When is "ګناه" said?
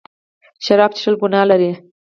1.21-1.45